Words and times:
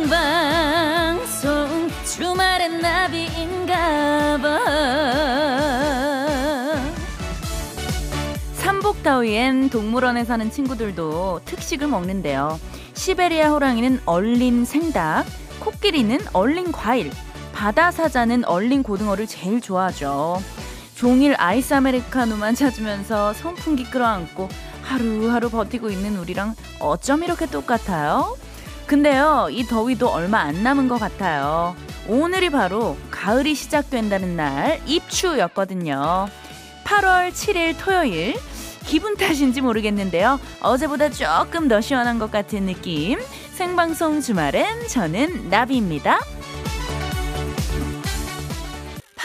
생방송 0.00 1.90
주말엔 2.06 2.80
나비인가봐. 2.80 4.48
삼복더위엔 8.54 9.68
동물원에 9.68 10.24
사는 10.24 10.50
친구들도 10.50 11.42
특식을 11.44 11.86
먹는데요. 11.88 12.58
시베리아 12.94 13.50
호랑이는 13.50 14.00
얼린 14.06 14.64
생닭 14.64 15.26
코끼리는 15.58 16.18
얼린 16.32 16.72
과일 16.72 17.10
바다 17.52 17.90
사자는 17.90 18.46
얼린 18.46 18.82
고등어를 18.82 19.26
제일 19.26 19.60
좋아하죠. 19.60 20.42
종일 20.94 21.34
아이스 21.36 21.74
아메리카노만 21.74 22.54
찾으면서 22.54 23.34
선풍기 23.34 23.84
끌어안고 23.84 24.48
하루하루 24.80 25.50
버티고 25.50 25.90
있는 25.90 26.16
우리랑 26.16 26.54
어쩜 26.78 27.22
이렇게 27.22 27.44
똑같아요? 27.44 28.38
근데요, 28.90 29.46
이 29.52 29.62
더위도 29.62 30.08
얼마 30.08 30.40
안 30.40 30.64
남은 30.64 30.88
것 30.88 30.98
같아요. 30.98 31.76
오늘이 32.08 32.50
바로 32.50 32.96
가을이 33.12 33.54
시작된다는 33.54 34.34
날, 34.34 34.80
입추였거든요. 34.84 36.26
8월 36.82 37.30
7일 37.30 37.76
토요일, 37.78 38.34
기분 38.84 39.16
탓인지 39.16 39.60
모르겠는데요. 39.60 40.40
어제보다 40.60 41.08
조금 41.08 41.68
더 41.68 41.80
시원한 41.80 42.18
것 42.18 42.32
같은 42.32 42.66
느낌. 42.66 43.20
생방송 43.52 44.22
주말엔 44.22 44.88
저는 44.88 45.50
나비입니다. 45.50 46.18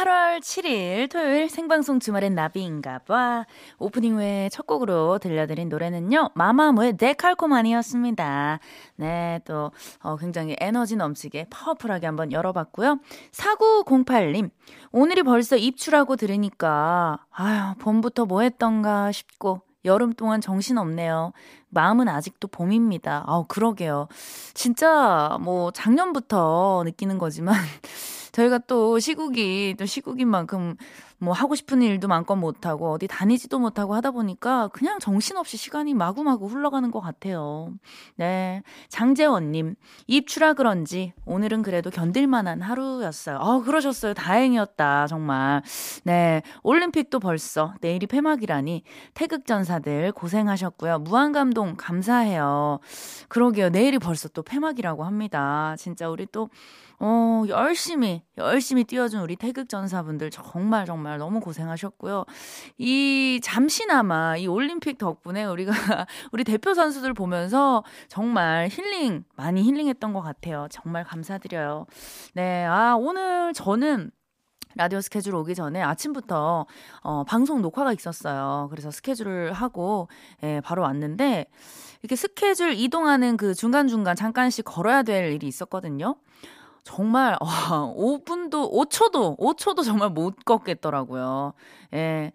8월 0.06 0.40
7일 0.40 1.10
토요일 1.10 1.50
생방송 1.50 2.00
주말엔 2.00 2.36
나비인가 2.36 3.00
봐 3.00 3.48
오프닝 3.80 4.18
외에 4.18 4.50
첫 4.50 4.68
곡으로 4.68 5.18
들려드린 5.18 5.68
노래는요 5.68 6.30
마마무의 6.36 6.96
데칼코마니였습니다. 6.98 8.60
네, 8.98 9.40
또 9.46 9.72
어, 10.04 10.16
굉장히 10.18 10.56
에너지 10.60 10.96
넘치게 10.96 11.48
파워풀하게 11.50 12.06
한번 12.06 12.32
열어봤고요. 12.32 13.00
4908님 13.32 14.52
오늘이 14.92 15.24
벌써 15.24 15.56
입추라고 15.56 16.18
들으니까 16.18 17.26
아휴 17.32 17.76
봄부터 17.80 18.26
뭐 18.26 18.42
했던가 18.42 19.12
싶고 19.12 19.62
여름 19.86 20.14
동안 20.14 20.40
정신 20.40 20.78
없네요. 20.78 21.32
마음은 21.76 22.08
아직도 22.08 22.48
봄입니다. 22.48 23.24
아우 23.28 23.46
그러게요. 23.46 24.08
진짜 24.56 25.38
뭐 25.42 25.70
작년부터 25.72 26.82
느끼는 26.86 27.20
거지만 27.20 27.54
저희가 28.32 28.60
또 28.60 29.00
시국이 29.00 29.76
또 29.78 29.86
시국인 29.86 30.28
만큼 30.28 30.76
뭐 31.18 31.34
하고 31.34 31.56
싶은 31.56 31.82
일도 31.82 32.08
마음껏 32.08 32.36
못하고 32.36 32.92
어디 32.92 33.08
다니지도 33.08 33.60
못하고 33.60 33.96
하다 33.96 34.12
보니까 34.12 34.68
그냥 34.70 35.00
정신없이 35.00 35.58
시간이 35.58 35.94
마구마구 35.94 36.48
흘러가는 36.48 36.90
것 36.92 37.00
같아요. 37.00 37.74
네. 38.16 38.62
장재원님, 38.90 39.76
입추라 40.08 40.54
그런지 40.54 41.14
오늘은 41.26 41.62
그래도 41.62 41.90
견딜만한 41.90 42.62
하루였어요. 42.62 43.38
어, 43.38 43.62
그러셨어요. 43.62 44.14
다행이었다. 44.14 45.08
정말. 45.08 45.62
네. 46.04 46.42
올림픽도 46.64 47.20
벌써 47.20 47.74
내일이 47.82 48.08
폐막이라니 48.08 48.84
태극전사들 49.14 50.12
고생하셨고요. 50.12 51.00
무한감동 51.00 51.65
감사해요. 51.78 52.80
그러게요. 53.28 53.70
내일이 53.70 53.98
벌써 54.00 54.30
또 54.30 54.44
폐막이라고 54.44 55.04
합니다. 55.04 55.76
진짜 55.78 56.10
우리 56.10 56.28
또 56.32 56.50
어, 57.00 57.44
열심히, 57.50 58.22
열심히 58.38 58.84
뛰어준 58.84 59.22
우리 59.22 59.36
태극전사분들 59.36 60.32
정말 60.32 60.86
정말 60.86 61.18
너무 61.18 61.40
고생하셨고요. 61.40 62.26
이 62.78 63.40
잠시나마 63.44 64.38
이 64.38 64.48
올림픽 64.48 64.98
덕분에 64.98 65.44
우리가, 65.46 65.72
우리 66.32 66.44
대표 66.44 66.74
선수들 66.74 67.14
보면서 67.14 67.84
정말 68.08 68.70
힐링, 68.72 69.26
많이 69.36 69.64
힐링했던 69.64 70.14
것 70.14 70.22
같아요. 70.22 70.68
정말 70.70 71.04
감사드려요. 71.04 71.86
네, 72.34 72.66
아, 72.66 72.96
오늘 72.98 73.54
저는 73.54 74.12
라디오 74.76 75.00
스케줄 75.00 75.36
오기 75.36 75.56
전에 75.56 75.82
아침부터 75.82 76.66
어, 77.02 77.24
방송 77.24 77.62
녹화가 77.62 77.94
있었어요. 77.94 78.68
그래서 78.70 78.92
스케줄을 78.92 79.54
하고 79.54 80.10
예, 80.44 80.62
바로 80.64 80.82
왔는데 80.82 81.46
이렇게 82.02 82.16
스케줄 82.16 82.74
이동하는 82.74 83.38
그 83.38 83.54
중간중간 83.54 84.16
잠깐씩 84.16 84.66
걸어야 84.66 85.04
될 85.04 85.32
일이 85.32 85.48
있었거든요. 85.48 86.16
정말 86.84 87.36
와, 87.42 87.94
5분도 87.96 88.72
5초도 88.72 89.40
5초도 89.40 89.84
정말 89.84 90.10
못 90.10 90.46
걷겠더라고요. 90.46 91.54
예. 91.94 92.32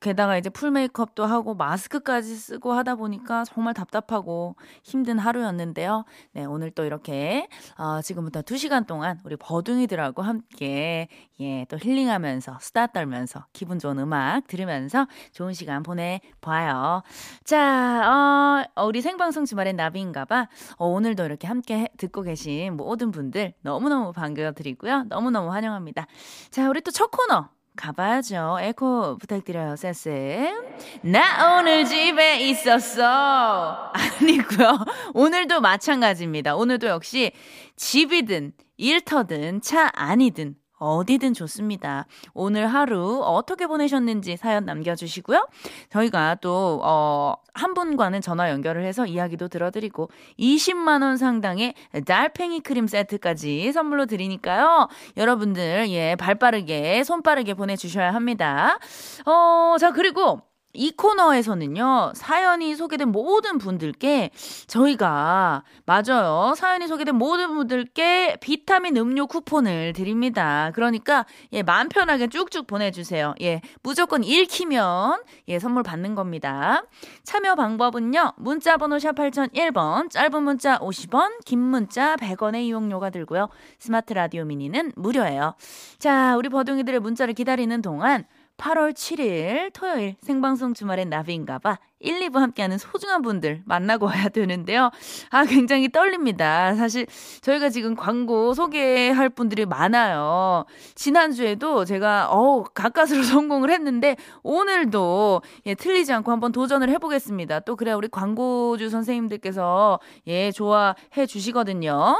게다가 0.00 0.36
이제 0.36 0.50
풀 0.50 0.70
메이크업도 0.70 1.24
하고 1.24 1.54
마스크까지 1.54 2.34
쓰고 2.36 2.72
하다 2.72 2.96
보니까 2.96 3.44
정말 3.44 3.72
답답하고 3.72 4.56
힘든 4.82 5.18
하루였는데요. 5.18 6.04
네, 6.32 6.44
오늘 6.44 6.70
또 6.70 6.84
이렇게 6.84 7.48
어, 7.78 8.02
지금부터 8.02 8.42
2시간 8.42 8.86
동안 8.86 9.18
우리 9.24 9.36
버둥이들하고 9.36 10.22
함께 10.22 11.08
예, 11.40 11.64
또 11.70 11.78
힐링하면서 11.78 12.58
수다 12.60 12.88
떨면서 12.88 13.46
기분 13.52 13.78
좋은 13.78 13.98
음악 13.98 14.46
들으면서 14.46 15.06
좋은 15.32 15.54
시간 15.54 15.82
보내 15.82 16.20
봐요. 16.40 17.02
자, 17.44 18.66
어, 18.76 18.84
우리 18.84 19.00
생방송 19.00 19.44
주말엔 19.46 19.76
나비인가 19.76 20.24
봐. 20.26 20.48
어, 20.76 20.86
오늘도 20.86 21.24
이렇게 21.24 21.46
함께 21.46 21.88
듣고 21.96 22.22
계신 22.22 22.76
모든 22.76 23.10
분들 23.10 23.54
너무너무 23.62 24.12
반겨드리고요. 24.12 25.04
너무너무 25.08 25.52
환영합니다. 25.52 26.06
자, 26.50 26.68
우리 26.68 26.82
또 26.82 26.90
첫 26.98 27.12
코너 27.12 27.48
가봐야죠. 27.78 28.58
에코 28.60 29.16
부탁드려요, 29.18 29.76
쎄쎄. 29.76 30.52
나 31.02 31.58
오늘 31.58 31.84
집에 31.84 32.40
있었어. 32.40 33.92
아니고요. 33.92 34.84
오늘도 35.14 35.60
마찬가지입니다. 35.60 36.56
오늘도 36.56 36.88
역시 36.88 37.32
집이든 37.76 38.52
일터든 38.76 39.60
차 39.60 39.90
안이든 39.94 40.56
어디든 40.78 41.34
좋습니다. 41.34 42.06
오늘 42.34 42.66
하루 42.66 43.20
어떻게 43.24 43.66
보내셨는지 43.66 44.36
사연 44.36 44.64
남겨주시고요. 44.64 45.46
저희가 45.90 46.36
또, 46.36 46.80
어, 46.82 47.34
한 47.54 47.74
분과는 47.74 48.20
전화 48.20 48.50
연결을 48.50 48.84
해서 48.84 49.06
이야기도 49.06 49.48
들어드리고 49.48 50.10
20만원 50.38 51.16
상당의 51.16 51.74
달팽이 52.06 52.60
크림 52.60 52.86
세트까지 52.86 53.72
선물로 53.72 54.06
드리니까요. 54.06 54.88
여러분들, 55.16 55.88
예, 55.90 56.16
발 56.16 56.36
빠르게, 56.36 57.02
손 57.04 57.22
빠르게 57.22 57.54
보내주셔야 57.54 58.14
합니다. 58.14 58.78
어, 59.26 59.76
자, 59.78 59.92
그리고 59.92 60.42
이 60.78 60.92
코너에서는요, 60.92 62.12
사연이 62.14 62.76
소개된 62.76 63.08
모든 63.08 63.58
분들께 63.58 64.30
저희가, 64.68 65.64
맞아요. 65.84 66.54
사연이 66.56 66.86
소개된 66.86 67.16
모든 67.16 67.52
분들께 67.54 68.36
비타민 68.40 68.96
음료 68.96 69.26
쿠폰을 69.26 69.92
드립니다. 69.92 70.70
그러니까, 70.74 71.26
예, 71.52 71.64
마음 71.64 71.88
편하게 71.88 72.28
쭉쭉 72.28 72.68
보내주세요. 72.68 73.34
예, 73.40 73.60
무조건 73.82 74.22
읽히면, 74.22 75.22
예, 75.48 75.58
선물 75.58 75.82
받는 75.82 76.14
겁니다. 76.14 76.84
참여 77.24 77.56
방법은요, 77.56 78.34
문자번호 78.36 79.00
샵 79.00 79.16
8001번, 79.16 80.10
짧은 80.10 80.42
문자 80.44 80.78
50원, 80.78 81.44
긴 81.44 81.58
문자 81.58 82.14
100원의 82.14 82.62
이용료가 82.66 83.10
들고요. 83.10 83.48
스마트 83.80 84.12
라디오 84.12 84.44
미니는 84.44 84.92
무료예요. 84.94 85.56
자, 85.98 86.36
우리 86.36 86.48
버둥이들의 86.48 87.00
문자를 87.00 87.34
기다리는 87.34 87.82
동안, 87.82 88.24
8월 88.58 88.92
7일 88.92 89.72
토요일 89.72 90.16
생방송 90.20 90.74
주말엔 90.74 91.08
나비인가봐 91.08 91.78
1, 92.00 92.20
2부 92.28 92.38
함께하는 92.38 92.76
소중한 92.76 93.22
분들 93.22 93.62
만나고 93.64 94.06
와야 94.06 94.28
되는데요. 94.28 94.90
아, 95.30 95.44
굉장히 95.44 95.88
떨립니다. 95.88 96.74
사실 96.74 97.06
저희가 97.40 97.70
지금 97.70 97.96
광고 97.96 98.54
소개할 98.54 99.30
분들이 99.30 99.64
많아요. 99.64 100.64
지난주에도 100.94 101.84
제가, 101.84 102.28
어우, 102.30 102.64
가까스로 102.74 103.22
성공을 103.22 103.70
했는데 103.70 104.16
오늘도 104.42 105.42
예, 105.66 105.74
틀리지 105.74 106.12
않고 106.12 106.30
한번 106.30 106.52
도전을 106.52 106.88
해보겠습니다. 106.90 107.60
또 107.60 107.76
그래야 107.76 107.96
우리 107.96 108.08
광고주 108.08 108.90
선생님들께서 108.90 110.00
예, 110.26 110.52
좋아해 110.52 111.26
주시거든요. 111.26 112.16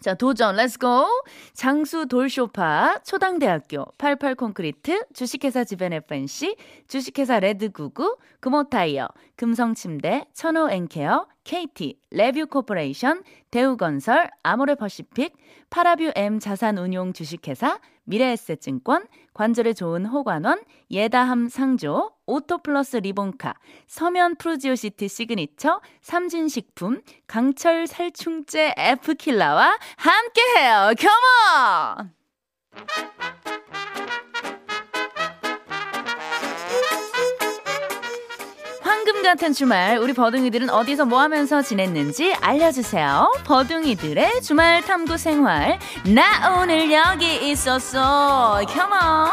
자, 0.00 0.14
도전, 0.14 0.56
let's 0.56 0.86
go! 0.86 1.04
장수 1.52 2.06
돌쇼파, 2.06 3.00
초당대학교, 3.04 3.84
88콘크리트, 3.98 5.06
주식회사 5.12 5.64
지벤 5.64 5.92
FNC, 5.92 6.56
주식회사 6.88 7.38
레드구구, 7.38 8.16
금호타이어, 8.40 9.08
금성침대, 9.36 10.24
천호엔케어, 10.32 11.26
KT, 11.44 11.98
레뷰 12.12 12.46
코퍼레이션, 12.46 13.22
대우건설, 13.50 14.30
아모레퍼시픽, 14.42 15.36
파라뷰 15.68 16.12
M 16.16 16.38
자산운용 16.38 17.12
주식회사, 17.12 17.78
미래에셋증권, 18.10 19.06
관절에 19.32 19.72
좋은 19.72 20.04
호관원, 20.04 20.62
예다함 20.90 21.48
상조, 21.48 22.10
오토플러스 22.26 22.98
리본카, 22.98 23.54
서면 23.86 24.34
푸르지오시티 24.36 25.08
시그니처, 25.08 25.80
삼진식품, 26.02 27.02
강철 27.26 27.86
살충제 27.86 28.74
에프킬라와 28.76 29.78
함께해요. 29.96 30.92
Come 30.98 31.62
on! 31.62 32.10
꿈 39.20 39.22
같은 39.22 39.52
주말 39.52 39.98
우리 39.98 40.14
버둥이들은 40.14 40.70
어디서 40.70 41.04
뭐 41.04 41.20
하면서 41.20 41.60
지냈는지 41.60 42.32
알려주세요. 42.40 43.30
버둥이들의 43.44 44.40
주말 44.40 44.80
탐구 44.80 45.18
생활 45.18 45.78
나 46.06 46.58
오늘 46.58 46.90
여기 46.90 47.50
있었어. 47.50 48.62
On. 48.62 49.30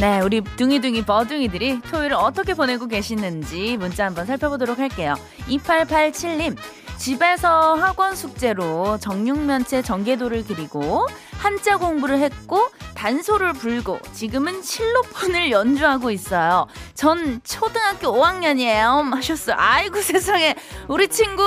네, 0.00 0.20
우리 0.22 0.40
둥이둥이 0.40 1.04
버둥이들이 1.04 1.82
토요일을 1.82 2.16
어떻게 2.16 2.54
보내고 2.54 2.88
계시는지 2.88 3.76
문자 3.76 4.06
한번 4.06 4.26
살펴보도록 4.26 4.80
할게요. 4.80 5.14
2887님, 5.46 6.56
집에서 6.96 7.74
학원 7.74 8.16
숙제로 8.16 8.98
정육면체 8.98 9.82
전개도를 9.82 10.44
그리고 10.48 11.06
한자 11.38 11.76
공부를 11.76 12.18
했고 12.18 12.68
단소를 13.02 13.52
불고 13.54 13.98
지금은 14.12 14.62
실로폰을 14.62 15.50
연주하고 15.50 16.12
있어요. 16.12 16.68
전 16.94 17.40
초등학교 17.42 18.12
5학년이에요. 18.12 19.12
하셨어요. 19.12 19.56
아이고 19.58 19.98
세상에 20.00 20.54
우리 20.86 21.08
친구 21.08 21.42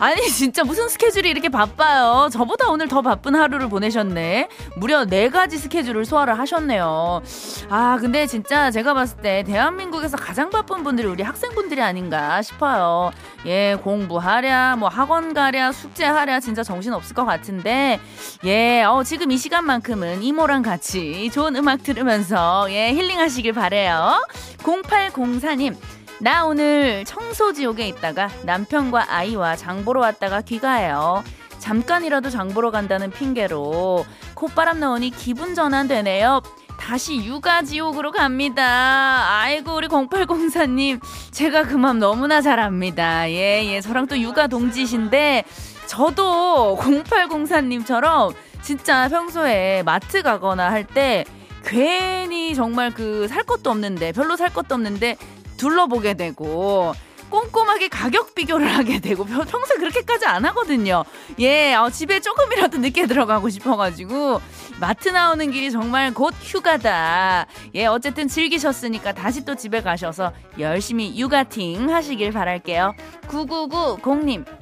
아니 0.00 0.28
진짜 0.28 0.62
무슨 0.62 0.88
스케줄이 0.88 1.28
이렇게 1.28 1.48
바빠요. 1.48 2.28
저보다 2.32 2.68
오늘 2.70 2.86
더 2.86 3.02
바쁜 3.02 3.34
하루를 3.34 3.68
보내셨네. 3.68 4.48
무려 4.76 5.04
네 5.04 5.28
가지 5.28 5.58
스케줄을 5.58 6.04
소화를 6.04 6.38
하셨네요. 6.38 7.20
아 7.68 7.98
근데 8.00 8.26
진짜 8.28 8.70
제가 8.70 8.94
봤을 8.94 9.16
때 9.18 9.42
대한민국에서 9.44 10.16
가장 10.16 10.50
바쁜 10.50 10.84
분들이 10.84 11.08
우리 11.08 11.24
학생분들이 11.24 11.82
아닌가 11.82 12.40
싶어요. 12.42 13.10
예 13.46 13.76
공부하랴 13.82 14.76
뭐 14.76 14.88
학원 14.88 15.34
가랴 15.34 15.72
숙제하랴 15.72 16.40
진짜 16.40 16.62
정신 16.62 16.92
없을 16.92 17.14
것 17.16 17.24
같은데 17.24 18.00
예 18.44 18.84
어 18.84 19.02
지금 19.02 19.32
이 19.32 19.36
시간만큼은 19.36 20.22
이모랑 20.22 20.62
같이 20.62 21.28
좋은 21.32 21.56
음악 21.56 21.82
들으면서 21.82 22.68
예 22.70 22.92
힐링하시길 22.92 23.52
바래요. 23.52 24.24
0804님 24.58 25.76
나 26.20 26.44
오늘 26.44 27.04
청소지옥에 27.04 27.86
있다가 27.88 28.28
남편과 28.44 29.06
아이와 29.12 29.56
장 29.56 29.84
보러 29.84 30.00
왔다가 30.00 30.40
귀가해요. 30.40 31.22
잠깐이라도 31.58 32.30
장 32.30 32.48
보러 32.48 32.70
간다는 32.70 33.10
핑계로 33.10 34.04
콧바람 34.34 34.80
나오니 34.80 35.10
기분 35.10 35.54
전환되네요. 35.54 36.40
다시 36.78 37.16
육아 37.16 37.62
지옥으로 37.62 38.12
갑니다. 38.12 39.26
아이고 39.40 39.74
우리 39.76 39.88
0804님 39.88 41.00
제가 41.32 41.64
그 41.64 41.76
맘 41.76 41.98
너무나 41.98 42.40
잘 42.40 42.58
압니다. 42.60 43.28
예, 43.30 43.64
예. 43.66 43.80
저랑 43.80 44.06
또 44.06 44.18
육아 44.18 44.46
동지신데 44.46 45.44
저도 45.86 46.78
0804님처럼 46.80 48.34
진짜 48.62 49.08
평소에 49.08 49.82
마트 49.84 50.22
가거나 50.22 50.70
할 50.70 50.84
때 50.84 51.24
괜히 51.64 52.54
정말 52.54 52.92
그 52.92 53.26
살 53.28 53.42
것도 53.44 53.70
없는데 53.70 54.12
별로 54.12 54.36
살 54.36 54.52
것도 54.52 54.74
없는데 54.74 55.16
둘러보게 55.58 56.14
되고 56.14 56.94
꼼꼼하게 57.30 57.88
가격 57.88 58.34
비교를 58.34 58.66
하게 58.74 59.00
되고 59.00 59.24
평소에 59.24 59.76
그렇게까지 59.76 60.24
안 60.24 60.44
하거든요. 60.46 61.04
예, 61.40 61.74
어, 61.74 61.90
집에 61.90 62.20
조금이라도 62.20 62.78
늦게 62.78 63.06
들어가고 63.06 63.50
싶어가지고 63.50 64.40
마트 64.80 65.08
나오는 65.10 65.50
길이 65.50 65.70
정말 65.70 66.14
곧 66.14 66.34
휴가다. 66.40 67.46
예, 67.74 67.86
어쨌든 67.86 68.28
즐기셨으니까 68.28 69.12
다시 69.12 69.44
또 69.44 69.54
집에 69.54 69.82
가셔서 69.82 70.32
열심히 70.58 71.18
육아팅 71.18 71.92
하시길 71.92 72.32
바랄게요. 72.32 72.94
9990님. 73.28 74.57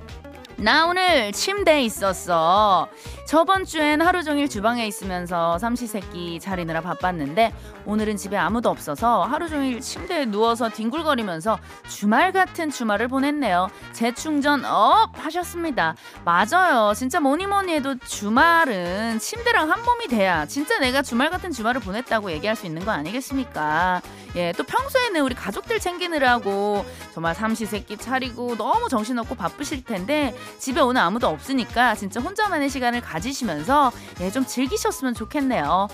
나 0.59 0.87
오늘 0.87 1.33
침대에 1.33 1.83
있었어. 1.83 2.89
저번 3.27 3.65
주엔 3.67 4.01
하루 4.01 4.23
종일 4.25 4.49
주방에 4.49 4.87
있으면서 4.87 5.59
삼시세끼 5.59 6.41
차리느라 6.41 6.81
바빴는데 6.81 7.53
오늘은 7.85 8.17
집에 8.17 8.37
아무도 8.39 8.71
없어서 8.71 9.25
하루 9.25 9.49
종일 9.49 9.81
침대에 9.81 10.25
누워서 10.25 10.71
뒹굴거리면서 10.71 11.59
주말 11.89 12.33
같은 12.33 12.71
주말을 12.71 13.09
보냈네요. 13.09 13.69
재충전 13.93 14.65
up 14.65 15.11
하셨습니다. 15.13 15.95
맞아요. 16.25 16.95
진짜 16.95 17.21
뭐니 17.21 17.47
뭐니 17.47 17.75
해도 17.75 17.99
주말은 17.99 19.19
침대랑 19.19 19.71
한 19.71 19.83
몸이 19.85 20.07
돼야 20.07 20.47
진짜 20.47 20.79
내가 20.79 21.03
주말 21.03 21.29
같은 21.29 21.51
주말을 21.51 21.83
보냈다고 21.83 22.31
얘기할 22.33 22.57
수 22.57 22.65
있는 22.65 22.85
거 22.85 22.93
아니겠습니까? 22.93 24.01
예, 24.37 24.53
또 24.53 24.65
평소에는 24.65 25.21
우리 25.23 25.35
가족들 25.35 25.81
챙기느라고 25.81 26.85
정말 27.13 27.35
삼시세끼 27.35 27.97
차리고 27.97 28.57
너무 28.57 28.89
정신없고 28.89 29.35
바쁘실 29.35 29.85
텐데 29.85 30.35
집에 30.59 30.81
오늘 30.81 31.01
아무도 31.01 31.29
없으니까 31.29 31.95
진짜 31.95 32.21
혼자만의 32.21 32.69
시간을 32.69 33.01
가지시면서 33.01 33.93
예, 34.21 34.31
좀 34.31 34.45
즐기셨으면 34.45 35.15
좋겠네요. 35.15 35.89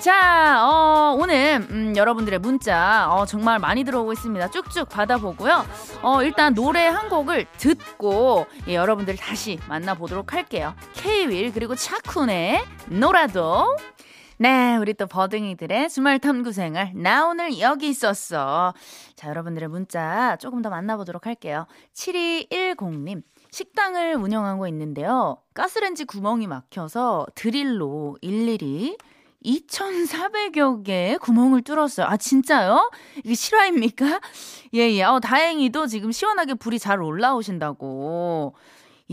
자, 0.00 0.62
어, 0.62 1.16
오늘 1.18 1.66
음, 1.70 1.94
여러분들의 1.96 2.38
문자 2.40 3.06
어, 3.10 3.24
정말 3.24 3.58
많이 3.58 3.84
들어오고 3.84 4.12
있습니다. 4.12 4.50
쭉쭉 4.50 4.88
받아보고요. 4.88 5.64
어, 6.02 6.22
일단 6.22 6.54
노래 6.54 6.86
한 6.86 7.08
곡을 7.08 7.46
듣고 7.56 8.46
예, 8.68 8.74
여러분들 8.74 9.16
다시 9.16 9.58
만나보도록 9.68 10.34
할게요. 10.34 10.74
케이윌 10.94 11.52
그리고 11.52 11.74
차쿤의 11.74 12.62
노라도 12.88 13.76
네, 14.36 14.76
우리 14.76 14.94
또 14.94 15.06
버둥이들의 15.06 15.88
주말 15.90 16.18
탐구 16.18 16.52
생활. 16.52 16.90
나 16.94 17.26
오늘 17.26 17.60
여기 17.60 17.88
있었어. 17.88 18.74
자, 19.14 19.28
여러분들의 19.28 19.68
문자 19.68 20.36
조금 20.40 20.60
더 20.60 20.70
만나보도록 20.70 21.26
할게요. 21.26 21.66
7210님. 21.94 23.22
식당을 23.54 24.16
운영하고 24.16 24.66
있는데요. 24.66 25.36
가스렌지 25.54 26.04
구멍이 26.04 26.48
막혀서 26.48 27.28
드릴로 27.36 28.18
일일이 28.20 28.96
2,400여 29.44 30.82
개의 30.84 31.18
구멍을 31.18 31.62
뚫었어요. 31.62 32.06
아, 32.08 32.16
진짜요? 32.16 32.90
이게 33.18 33.34
실화입니까? 33.34 34.18
예, 34.74 34.90
예. 34.90 35.02
어, 35.04 35.20
다행히도 35.20 35.86
지금 35.86 36.10
시원하게 36.10 36.54
불이 36.54 36.80
잘 36.80 37.00
올라오신다고. 37.00 38.56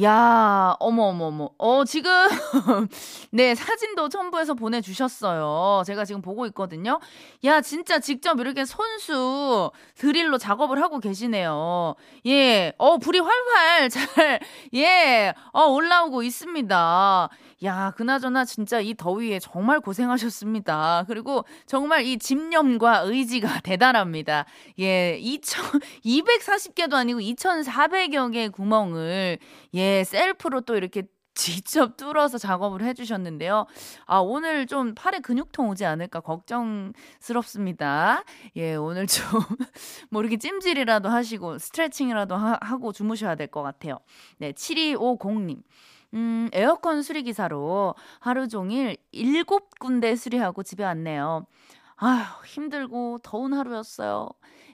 야, 0.01 0.73
어머, 0.79 1.03
어머, 1.03 1.25
어머. 1.25 1.49
어, 1.57 1.83
지금, 1.83 2.09
네, 3.31 3.53
사진도 3.55 4.07
첨부해서 4.07 4.53
보내주셨어요. 4.53 5.83
제가 5.85 6.05
지금 6.05 6.21
보고 6.21 6.45
있거든요. 6.47 7.01
야, 7.43 7.59
진짜 7.59 7.99
직접 7.99 8.39
이렇게 8.39 8.63
손수 8.63 9.69
드릴로 9.95 10.37
작업을 10.37 10.81
하고 10.81 10.99
계시네요. 10.99 11.95
예, 12.25 12.71
어, 12.77 12.99
불이 12.99 13.19
활활 13.19 13.89
잘, 13.89 14.39
예, 14.75 15.33
어, 15.51 15.65
올라오고 15.65 16.23
있습니다. 16.23 17.29
야, 17.63 17.91
그나저나 17.95 18.43
진짜 18.45 18.79
이 18.79 18.95
더위에 18.95 19.37
정말 19.39 19.79
고생하셨습니다. 19.81 21.05
그리고 21.07 21.45
정말 21.67 22.03
이 22.05 22.17
집념과 22.17 23.01
의지가 23.05 23.47
대단합니다. 23.61 24.45
예, 24.79 25.19
2천, 25.21 25.79
240개도 26.03 26.93
아니고 26.95 27.19
2,400여 27.19 28.33
개의 28.33 28.49
구멍을, 28.49 29.37
예, 29.75 30.03
셀프로 30.03 30.61
또 30.61 30.75
이렇게 30.75 31.03
직접 31.33 31.95
뚫어서 31.97 32.37
작업을 32.37 32.83
해주셨는데요. 32.83 33.65
아, 34.05 34.17
오늘 34.19 34.67
좀 34.67 34.93
팔에 34.95 35.19
근육통 35.19 35.69
오지 35.69 35.85
않을까 35.85 36.19
걱정스럽습니다. 36.19 38.23
예, 38.57 38.75
오늘 38.75 39.07
좀, 39.07 39.23
뭐 40.09 40.21
이렇게 40.21 40.37
찜질이라도 40.37 41.07
하시고, 41.09 41.57
스트레칭이라도 41.59 42.35
하, 42.35 42.57
고 42.77 42.91
주무셔야 42.91 43.35
될 43.35 43.47
것 43.47 43.61
같아요. 43.63 43.99
네, 44.39 44.51
7250님. 44.53 45.61
음, 46.13 46.49
에어컨 46.53 47.01
수리기사로 47.01 47.95
하루 48.19 48.47
종일 48.47 48.97
일곱 49.11 49.79
군데 49.79 50.15
수리하고 50.15 50.63
집에 50.63 50.83
왔네요. 50.83 51.45
아휴, 51.97 52.45
힘들고 52.45 53.19
더운 53.23 53.53
하루였어요. 53.53 54.27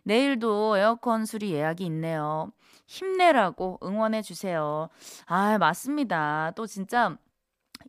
내일도 0.04 0.78
에어컨 0.78 1.26
수리 1.26 1.52
예약이 1.52 1.86
있네요. 1.86 2.52
힘내라고 2.88 3.80
응원해 3.84 4.22
주세요. 4.22 4.90
아, 5.26 5.58
맞습니다. 5.58 6.54
또 6.56 6.66
진짜 6.66 7.18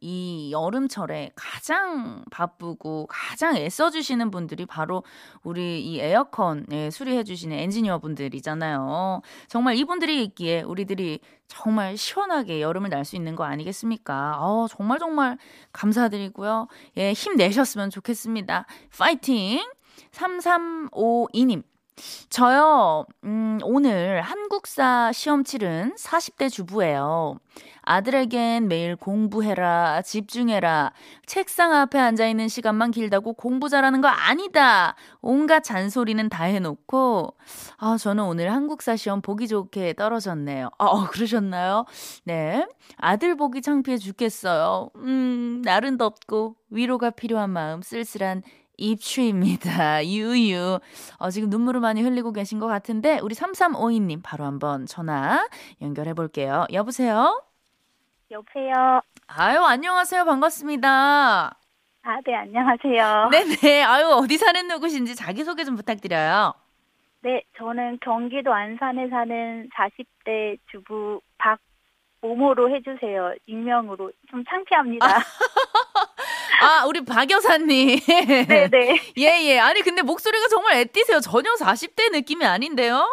이 0.00 0.50
여름철에 0.52 1.32
가장 1.34 2.24
바쁘고 2.30 3.06
가장 3.08 3.56
애써주시는 3.56 4.30
분들이 4.30 4.64
바로 4.66 5.02
우리 5.42 5.80
이 5.84 6.00
에어컨 6.00 6.64
예, 6.72 6.90
수리해주시는 6.90 7.56
엔지니어 7.56 7.98
분들이잖아요. 7.98 9.22
정말 9.48 9.76
이분들이 9.76 10.22
있기에 10.24 10.62
우리들이 10.62 11.20
정말 11.48 11.96
시원하게 11.96 12.60
여름을 12.60 12.90
날 12.90 13.04
수 13.04 13.16
있는 13.16 13.36
거 13.36 13.44
아니겠습니까? 13.44 14.36
어, 14.38 14.66
정말 14.68 14.98
정말 14.98 15.38
감사드리고요. 15.72 16.68
예, 16.98 17.12
힘내셨으면 17.12 17.90
좋겠습니다. 17.90 18.66
파이팅! 18.98 19.60
3352님. 20.12 21.62
저요, 22.30 23.06
음, 23.24 23.58
오늘 23.62 24.20
한국사 24.20 25.12
시험 25.12 25.44
치른 25.44 25.94
40대 25.96 26.50
주부예요. 26.50 27.38
아들에겐 27.82 28.68
매일 28.68 28.96
공부해라, 28.96 30.02
집중해라, 30.02 30.92
책상 31.26 31.72
앞에 31.72 31.98
앉아있는 31.98 32.48
시간만 32.48 32.90
길다고 32.90 33.32
공부 33.32 33.68
잘하는 33.68 34.00
거 34.02 34.08
아니다! 34.08 34.94
온갖 35.22 35.64
잔소리는 35.64 36.28
다 36.28 36.44
해놓고, 36.44 37.34
아, 37.78 37.96
저는 37.96 38.24
오늘 38.24 38.52
한국사 38.52 38.96
시험 38.96 39.22
보기 39.22 39.48
좋게 39.48 39.94
떨어졌네요. 39.94 40.68
아, 40.78 40.84
어, 40.84 41.06
그러셨나요? 41.08 41.86
네. 42.24 42.66
아들 42.98 43.36
보기 43.36 43.62
창피해 43.62 43.96
죽겠어요. 43.96 44.90
음, 44.96 45.62
날은 45.64 45.96
덥고, 45.96 46.56
위로가 46.70 47.10
필요한 47.10 47.50
마음 47.50 47.80
쓸쓸한 47.80 48.42
입추입니다. 48.78 50.04
유유. 50.06 50.78
어, 51.18 51.30
지금 51.30 51.50
눈물을 51.50 51.80
많이 51.80 52.00
흘리고 52.02 52.32
계신 52.32 52.58
것 52.58 52.66
같은데, 52.66 53.18
우리 53.22 53.34
3352님 53.34 54.20
바로 54.22 54.44
한번 54.44 54.86
전화 54.86 55.46
연결해 55.82 56.14
볼게요. 56.14 56.64
여보세요? 56.72 57.42
여보세요? 58.30 59.02
아유, 59.26 59.62
안녕하세요. 59.62 60.24
반갑습니다. 60.24 60.88
아, 62.02 62.20
네, 62.24 62.34
안녕하세요. 62.34 63.28
네네. 63.62 63.82
아유, 63.82 64.06
어디 64.12 64.38
사는 64.38 64.66
누구신지 64.68 65.14
자기소개 65.14 65.64
좀 65.64 65.76
부탁드려요. 65.76 66.54
네, 67.20 67.42
저는 67.58 67.98
경기도 68.00 68.54
안산에 68.54 69.08
사는 69.08 69.68
40대 69.74 70.58
주부 70.70 71.20
박모모로 72.22 72.74
해주세요. 72.74 73.34
익명으로. 73.46 74.12
좀 74.30 74.44
창피합니다. 74.44 75.06
아, 76.60 76.84
우리 76.86 77.04
박 77.04 77.30
여사님. 77.30 77.98
네네. 78.48 79.00
예, 79.18 79.22
예. 79.42 79.58
아니, 79.58 79.82
근데 79.82 80.02
목소리가 80.02 80.48
정말 80.48 80.76
애띠세요. 80.78 81.20
전혀 81.20 81.52
40대 81.54 82.10
느낌이 82.12 82.44
아닌데요? 82.44 83.06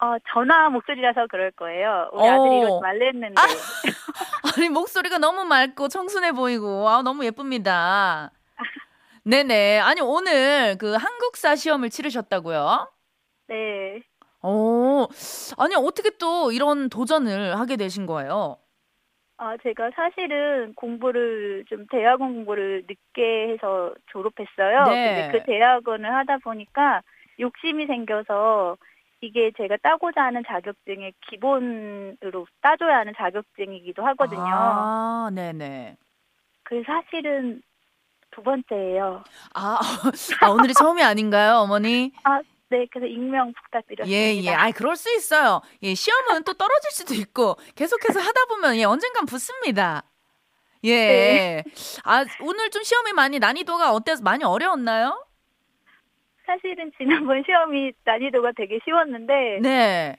어, 0.00 0.16
전화 0.32 0.68
목소리라서 0.70 1.26
그럴 1.30 1.50
거예요. 1.52 2.10
우리 2.12 2.28
어. 2.28 2.32
아들이 2.32 2.58
이러지 2.58 2.80
말랬는데. 2.82 3.34
아 3.40 4.60
니, 4.60 4.68
목소리가 4.68 5.18
너무 5.18 5.44
맑고 5.44 5.88
청순해 5.88 6.32
보이고, 6.32 6.88
아, 6.88 7.02
너무 7.02 7.24
예쁩니다. 7.24 8.30
네네. 9.24 9.80
아니, 9.80 10.00
오늘 10.00 10.76
그 10.78 10.94
한국사 10.94 11.56
시험을 11.56 11.90
치르셨다고요? 11.90 12.90
네. 13.48 14.02
오, 14.42 15.08
아니, 15.56 15.74
어떻게 15.74 16.10
또 16.18 16.52
이런 16.52 16.90
도전을 16.90 17.58
하게 17.58 17.76
되신 17.76 18.04
거예요? 18.06 18.58
아, 19.44 19.58
제가 19.58 19.90
사실은 19.94 20.72
공부를 20.74 21.66
좀 21.68 21.86
대학원 21.90 22.32
공부를 22.34 22.84
늦게 22.88 23.48
해서 23.52 23.94
졸업했어요. 24.06 24.84
네. 24.86 25.28
근데 25.28 25.38
그 25.38 25.44
대학원을 25.44 26.10
하다 26.10 26.38
보니까 26.38 27.02
욕심이 27.38 27.84
생겨서 27.86 28.78
이게 29.20 29.50
제가 29.54 29.76
따고자 29.82 30.22
하는 30.22 30.42
자격증의 30.46 31.12
기본으로 31.28 32.46
따줘야 32.62 33.00
하는 33.00 33.12
자격증이기도 33.16 34.02
하거든요. 34.06 34.42
아, 34.46 35.30
네네. 35.34 35.96
그 36.62 36.82
사실은 36.86 37.60
두 38.30 38.42
번째예요. 38.42 39.24
아, 39.54 39.78
아, 40.40 40.48
오늘이 40.48 40.72
처음이 40.72 41.02
아닌가요, 41.02 41.56
어머니? 41.56 42.12
아, 42.22 42.40
네, 42.74 42.86
그래서 42.90 43.06
익명 43.06 43.52
부탁드렸습니다. 43.52 44.10
예, 44.10 44.34
예. 44.42 44.50
아이, 44.50 44.72
그럴 44.72 44.96
수 44.96 45.14
있어요. 45.14 45.60
예, 45.82 45.94
시험은 45.94 46.42
또 46.42 46.54
떨어질 46.54 46.90
수도 46.90 47.14
있고, 47.14 47.54
계속해서 47.76 48.18
하다 48.18 48.44
보면, 48.46 48.76
예, 48.76 48.84
언젠간 48.84 49.26
붙습니다. 49.26 50.02
예. 50.82 50.92
네. 50.92 51.64
아, 52.02 52.24
오늘 52.42 52.70
좀 52.70 52.82
시험이 52.82 53.12
많이 53.12 53.38
난이도가 53.38 53.92
어때서 53.92 54.22
많이 54.24 54.42
어려웠나요? 54.44 55.24
사실은 56.46 56.90
지난번 56.98 57.42
시험이 57.46 57.92
난이도가 58.04 58.52
되게 58.56 58.78
쉬웠는데 58.84 59.60
네. 59.62 60.16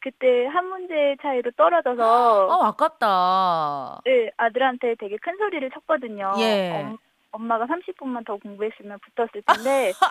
그때 0.00 0.46
한 0.46 0.66
문제 0.66 1.14
차이로 1.22 1.52
떨어져서 1.56 2.46
어, 2.46 2.64
아깝다. 2.64 4.00
네, 4.04 4.30
아들한테 4.36 4.96
되게 4.98 5.16
큰 5.20 5.36
소리를 5.38 5.70
쳤거든요. 5.70 6.34
예. 6.38 6.70
엄, 6.72 6.98
엄마가 7.30 7.66
30분만 7.66 8.26
더 8.26 8.36
공부했으면 8.36 8.98
붙었을 9.00 9.42
텐데 9.46 9.92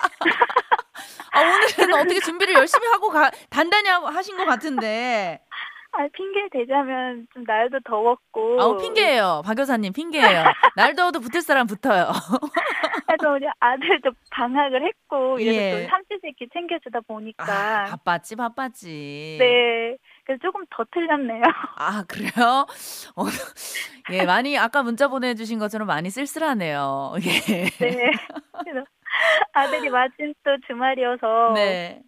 아, 1.34 1.42
오늘은 1.42 1.94
어떻게 1.94 2.20
준비를 2.20 2.56
열심히 2.56 2.88
하고 2.88 3.10
가, 3.10 3.30
단단히 3.50 3.90
하신 3.90 4.38
것 4.38 4.46
같은데. 4.46 5.40
아, 5.92 6.08
핑계 6.14 6.48
대자면 6.52 7.28
좀 7.34 7.44
날도 7.46 7.80
더웠고 7.86 8.62
아우, 8.62 8.78
핑계예요. 8.78 9.42
박 9.46 9.58
여사님, 9.58 9.94
핑계예요. 9.94 10.44
날 10.76 10.96
더워도 10.96 11.20
붙을 11.20 11.42
사람 11.42 11.66
붙어요. 11.66 12.12
그래서 13.08 13.32
우리 13.34 13.48
아들도 13.60 14.12
방학을 14.32 14.86
했고 14.86 15.40
이래서 15.40 15.60
예. 15.60 15.84
또 15.84 15.90
삼시세끼 15.90 16.50
챙겨주다 16.54 17.00
아, 17.00 17.02
보니까 17.08 17.46
바빴지, 18.04 18.36
바빴지. 18.36 19.38
네 19.40 19.98
그래서 20.27 20.41
조금 20.41 20.65
더 20.69 20.84
틀렸네요. 20.91 21.41
아, 21.77 22.03
그래요? 22.05 22.67
어, 23.15 23.24
예, 24.12 24.25
많이, 24.25 24.57
아까 24.57 24.84
문자 24.84 25.07
보내주신 25.07 25.57
것처럼 25.57 25.88
많이 25.88 26.10
쓸쓸하네요. 26.10 27.13
예. 27.25 27.69
네. 27.79 28.12
아들이 29.53 29.89
마침 29.89 30.34
또 30.43 30.51
주말이어서 30.67 31.53
네. 31.55 32.01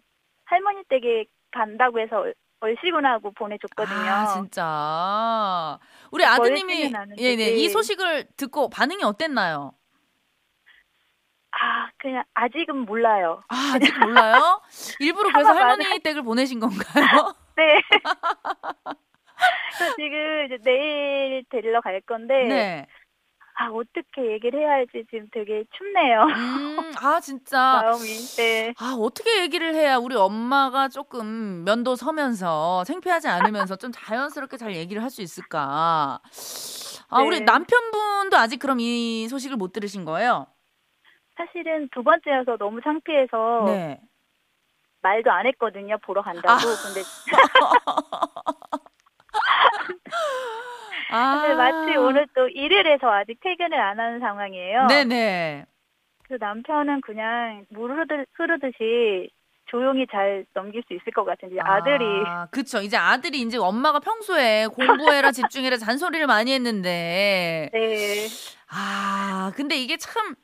할머니 0.44 0.82
댁에 0.90 1.24
간다고 1.50 1.98
해서 1.98 2.18
얼- 2.18 2.34
얼씨구나하고 2.60 3.32
보내줬거든요. 3.32 4.10
아, 4.10 4.26
진짜. 4.26 5.78
우리 6.10 6.22
아드님이, 6.26 6.92
예, 7.16 7.36
네. 7.36 7.50
이 7.56 7.62
네. 7.62 7.68
소식을 7.70 8.26
듣고 8.36 8.68
반응이 8.68 9.02
어땠나요? 9.02 9.72
아, 11.52 11.88
그냥 11.96 12.22
아직은 12.34 12.84
몰라요. 12.84 13.42
아, 13.48 13.72
아직 13.76 13.98
몰라요? 13.98 14.60
일부러 15.00 15.30
그래서 15.32 15.52
할머니 15.52 15.98
댁을 16.00 16.22
보내신 16.22 16.60
건가요? 16.60 17.34
네. 17.56 17.80
그래서 19.78 19.94
지금 19.96 20.44
이제 20.46 20.58
내일 20.62 21.44
데리러 21.50 21.80
갈 21.80 22.00
건데 22.02 22.34
네. 22.48 22.86
아 23.58 23.66
어떻게 23.68 24.32
얘기를 24.32 24.60
해야 24.60 24.70
할지 24.72 25.04
지금 25.10 25.28
되게 25.32 25.64
춥네요. 25.76 26.22
음, 26.22 26.92
아, 27.04 27.20
진짜. 27.20 27.82
마음이. 27.82 28.26
네. 28.36 28.74
아, 28.78 28.96
어떻게 28.98 29.42
얘기를 29.42 29.74
해야 29.74 29.96
우리 29.98 30.14
엄마가 30.16 30.88
조금 30.88 31.64
면도 31.64 31.94
서면서 31.96 32.84
창피하지 32.84 33.28
않으면서 33.28 33.76
좀 33.76 33.92
자연스럽게 33.92 34.56
잘 34.56 34.74
얘기를 34.74 35.02
할 35.02 35.10
수 35.10 35.20
있을까? 35.22 36.20
아, 37.10 37.22
우리 37.22 37.40
네. 37.40 37.44
남편분도 37.44 38.36
아직 38.36 38.58
그럼 38.58 38.78
이 38.80 39.26
소식을 39.28 39.56
못 39.56 39.72
들으신 39.72 40.04
거예요? 40.04 40.46
사실은 41.36 41.88
두 41.92 42.02
번째여서 42.02 42.56
너무 42.58 42.80
창피해서 42.82 43.64
네. 43.66 44.00
말도 45.02 45.30
안 45.30 45.46
했거든요. 45.46 45.98
보러 45.98 46.22
간다고. 46.22 46.48
아. 46.48 46.58
근데 46.58 47.02
아. 51.10 51.40
근데 51.42 51.54
마치 51.54 51.96
오늘 51.96 52.26
또 52.34 52.48
일을 52.48 52.86
해서 52.86 53.10
아직 53.10 53.38
퇴근을 53.40 53.78
안 53.78 53.98
하는 53.98 54.20
상황이에요. 54.20 54.86
네네. 54.86 55.66
그 56.28 56.36
남편은 56.38 57.00
그냥 57.00 57.66
물 57.70 57.90
흐르, 57.90 58.24
흐르듯이 58.34 59.30
조용히 59.66 60.06
잘 60.10 60.44
넘길 60.54 60.82
수 60.86 60.94
있을 60.94 61.12
것 61.12 61.24
같은데 61.24 61.60
아들이 61.60 62.04
아, 62.26 62.46
그쵸. 62.50 62.80
이제 62.80 62.96
아들이 62.96 63.40
이제 63.40 63.56
엄마가 63.56 64.00
평소에 64.00 64.66
공부해라, 64.68 65.30
집중해라, 65.32 65.76
잔소리를 65.76 66.26
많이 66.26 66.52
했는데. 66.52 67.70
네. 67.72 68.28
아, 68.68 69.52
근데 69.56 69.76
이게 69.76 69.96
참, 69.96 70.34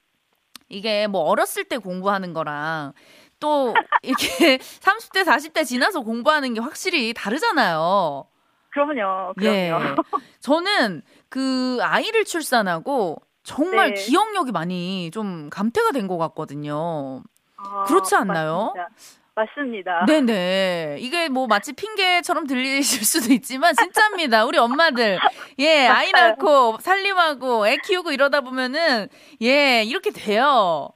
이게 0.69 1.07
뭐 1.07 1.23
어렸을 1.23 1.65
때 1.65 1.79
공부하는 1.79 2.33
거랑 2.35 2.93
또 3.41 3.75
이렇게 4.03 4.59
30대, 4.81 5.25
40대 5.25 5.65
지나서 5.65 6.01
공부하는 6.01 6.55
게 6.55 6.61
확실히 6.61 7.13
다르잖아요. 7.15 8.27
그럼요. 8.71 9.35
예. 9.43 9.69
그럼요. 9.69 9.97
저는 10.41 11.03
그 11.29 11.79
아이를 11.83 12.25
출산하고 12.25 13.21
정말 13.43 13.95
네. 13.95 14.03
기억력이 14.03 14.53
많이 14.53 15.11
좀 15.13 15.49
감퇴가 15.51 15.93
된 15.93 16.09
것 16.09 16.19
같거든요. 16.19 17.23
아, 17.57 17.85
그렇지 17.85 18.15
않나요? 18.15 18.75
맞습니다. 18.75 18.89
맞습니다. 19.35 20.05
네네. 20.07 20.97
이게 21.01 21.29
뭐 21.29 21.47
마치 21.47 21.73
핑계처럼 21.75 22.47
들리실 22.47 23.05
수도 23.05 23.33
있지만 23.35 23.75
진짜입니다. 23.75 24.45
우리 24.47 24.57
엄마들. 24.59 25.19
예, 25.59 25.87
아이. 25.87 26.11
낳고 26.11 26.79
살림하고 26.81 27.67
애 27.69 27.77
키우고 27.85 28.13
이러다 28.13 28.41
보면은 28.41 29.09
예, 29.43 29.83
이렇게 29.85 30.11
돼요. 30.11 30.89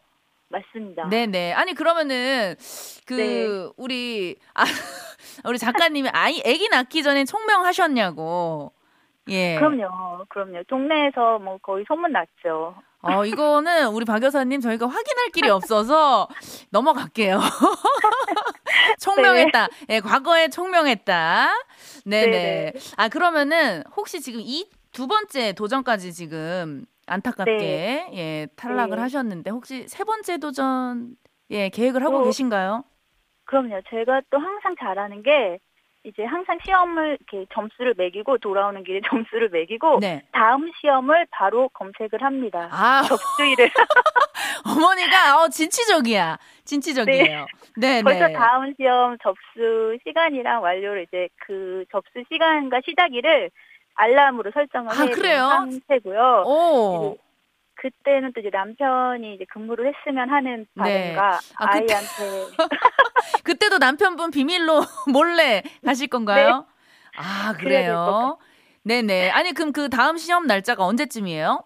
맞습니다. 0.51 1.09
네네. 1.09 1.53
아니 1.55 1.75
그러면은 1.75 2.57
그 3.07 3.15
네. 3.15 3.73
우리 3.77 4.37
아 4.55 4.65
우리 5.45 5.59
작가님이 5.59 6.09
아이 6.13 6.41
아기 6.41 6.69
낳기 6.69 7.03
전에 7.03 7.25
총명하셨냐고. 7.25 8.73
예. 9.29 9.57
그럼요. 9.57 10.25
그럼요. 10.29 10.63
동네에서 10.69 11.39
뭐 11.39 11.59
거의 11.63 11.85
소문 11.87 12.13
났죠. 12.13 12.75
어, 13.03 13.25
이거는 13.25 13.89
우리 13.89 14.05
박 14.05 14.23
여사님 14.23 14.61
저희가 14.61 14.87
확인할 14.87 15.31
길이 15.33 15.49
없어서 15.49 16.29
넘어갈게요. 16.71 17.41
총명했다. 19.01 19.69
예, 19.89 20.01
과거에 20.01 20.49
총명했다. 20.49 21.51
네네. 22.05 22.31
네네. 22.31 22.73
아, 22.97 23.09
그러면은 23.09 23.85
혹시 23.97 24.21
지금 24.21 24.41
이 24.43 24.69
두 24.93 25.07
번째 25.07 25.53
도전까지 25.53 26.13
지금 26.13 26.85
안타깝게 27.11 28.11
예, 28.15 28.47
탈락을 28.57 28.97
네. 28.97 29.03
하셨는데 29.03 29.51
혹시 29.51 29.87
세 29.89 30.05
번째 30.05 30.39
도전 30.39 31.17
예, 31.51 31.69
계획을 31.69 32.03
하고 32.05 32.19
또- 32.19 32.25
계신가요? 32.25 32.85
그럼요. 33.45 33.81
제가 33.91 34.23
또 34.31 34.39
항상 34.39 34.77
잘하는 34.79 35.25
게 35.25 35.59
이제 36.05 36.25
항상 36.25 36.57
시험을 36.65 37.19
이렇게 37.21 37.47
점수를 37.53 37.95
매기고 37.97 38.39
돌아오는 38.39 38.83
길에 38.85 39.01
점수를 39.11 39.49
매기고 39.51 39.99
네. 40.01 40.23
다음 40.33 40.71
시험을 40.81 41.27
바로 41.31 41.69
검색을 41.71 42.23
합니다. 42.23 42.69
아, 42.71 43.03
접수일을 43.09 43.71
어머니가 44.65 45.43
어 45.43 45.49
진취적이야. 45.49 46.39
진취적이에요. 46.65 47.47
네, 47.77 48.03
벌써 48.03 48.29
네. 48.29 48.33
다음 48.35 48.73
시험 48.77 49.17
접수 49.23 49.99
시간이랑 50.07 50.63
완료를 50.63 51.03
이제 51.09 51.29
그 51.45 51.85
접수 51.91 52.11
시간과 52.33 52.81
시작일을 52.89 53.51
알람으로 53.95 54.51
설정을 54.53 54.91
아, 54.91 55.05
해 55.05 55.13
상태고요. 55.37 56.45
오. 56.47 57.19
그때는 57.75 58.33
또 58.35 58.41
이제 58.41 58.51
남편이 58.53 59.35
이제 59.35 59.47
근무를 59.51 59.93
했으면 59.95 60.29
하는 60.31 60.67
네. 60.75 61.15
바람과 61.15 61.39
아, 61.57 61.67
그때- 61.71 61.95
아이한테 61.95 62.47
그때도 63.45 63.79
남편분 63.79 64.31
비밀로 64.31 64.81
몰래 65.13 65.63
가실 65.85 66.09
건가요? 66.09 66.67
아, 67.17 67.53
네. 67.53 67.59
될것 67.59 67.63
그래요? 67.65 68.39
네네. 68.83 69.31
아니, 69.31 69.53
그럼 69.53 69.73
그 69.73 69.89
다음 69.91 70.17
시험 70.19 70.47
날짜가 70.47 70.85
언제쯤이에요? 70.85 71.63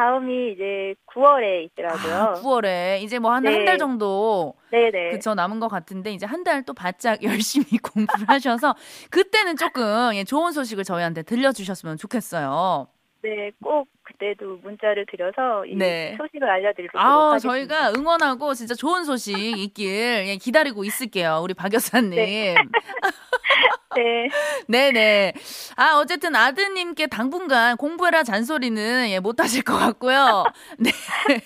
다음이 0.00 0.52
이제 0.52 0.94
9월에 1.14 1.64
있더라고요. 1.64 2.14
아, 2.14 2.32
9월에. 2.34 3.02
이제 3.02 3.18
뭐 3.18 3.32
한한 3.32 3.52
네. 3.52 3.64
달 3.66 3.76
정도 3.76 4.54
네네. 4.70 5.10
그쵸 5.10 5.34
남은 5.34 5.60
것 5.60 5.68
같은데 5.68 6.12
이제 6.12 6.24
한 6.26 6.42
달 6.42 6.62
또 6.64 6.72
바짝 6.72 7.22
열심히 7.22 7.76
공부를 7.78 8.26
하셔서 8.28 8.74
그때는 9.10 9.56
조금 9.56 10.14
예, 10.14 10.24
좋은 10.24 10.52
소식을 10.52 10.84
저희한테 10.84 11.22
들려주셨으면 11.22 11.98
좋겠어요. 11.98 12.86
네, 13.22 13.50
꼭 13.62 13.86
그때도 14.20 14.58
문자를 14.62 15.06
드려서 15.10 15.64
이 15.64 15.74
네. 15.74 16.14
소식을 16.18 16.48
알려드리도록 16.48 17.02
아 17.02 17.30
하겠습니다. 17.30 17.38
저희가 17.48 17.92
응원하고 17.96 18.54
진짜 18.54 18.74
좋은 18.74 19.04
소식 19.04 19.32
있길 19.36 20.24
예, 20.26 20.36
기다리고 20.36 20.84
있을게요. 20.84 21.40
우리 21.42 21.54
박 21.54 21.72
여사님. 21.72 22.10
네. 22.10 22.54
네, 23.96 24.28
네네. 24.68 25.32
아, 25.76 25.98
어쨌든 25.98 26.36
아드님께 26.36 27.08
당분간 27.08 27.76
공부해라 27.76 28.22
잔소리는 28.22 29.08
예, 29.08 29.18
못 29.18 29.40
하실 29.40 29.62
것 29.62 29.76
같고요. 29.76 30.44
네. 30.78 30.90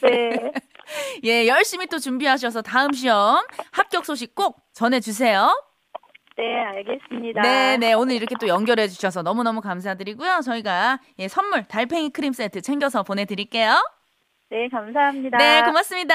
네, 0.02 0.52
예, 1.24 1.46
열심히 1.48 1.86
또 1.86 1.98
준비하셔서 1.98 2.60
다음 2.60 2.92
시험 2.92 3.42
합격 3.70 4.04
소식 4.04 4.34
꼭 4.34 4.58
전해주세요. 4.74 5.48
네, 6.36 6.60
알겠습니다. 6.60 7.42
네 7.42 7.76
네. 7.76 7.92
오늘 7.92 8.16
이렇게 8.16 8.34
또 8.40 8.48
연결해 8.48 8.88
주셔서 8.88 9.22
너무너무 9.22 9.60
감사드리고요. 9.60 10.40
저희가 10.44 10.98
예, 11.18 11.28
선물 11.28 11.64
달팽이 11.64 12.10
크림 12.10 12.32
세트 12.32 12.60
챙겨서 12.60 13.04
보내 13.04 13.24
드릴게요. 13.24 13.76
네, 14.50 14.68
감사합니다. 14.68 15.38
네, 15.38 15.62
고맙습니다. 15.62 16.14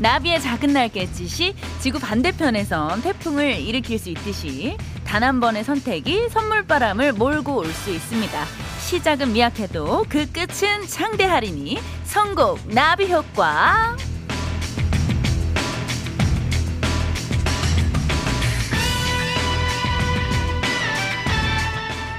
나비의 0.00 0.40
작은 0.40 0.72
날갯짓이 0.72 1.54
지구 1.80 1.98
반대편에선 1.98 3.02
태풍을 3.02 3.58
일으킬 3.58 3.98
수 3.98 4.10
있듯이 4.10 4.76
단 5.08 5.22
한 5.24 5.40
번의 5.40 5.64
선택이 5.64 6.28
선물바람을 6.28 7.14
몰고 7.14 7.56
올 7.56 7.72
수 7.72 7.90
있습니다. 7.90 8.44
시작은 8.80 9.32
미약해도 9.32 10.04
그 10.08 10.30
끝은 10.32 10.86
창대하리니 10.86 11.78
선곡 12.04 12.68
나비 12.68 13.10
효과. 13.12 13.96